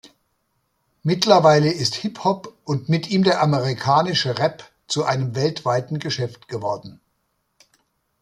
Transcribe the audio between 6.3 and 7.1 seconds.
geworden.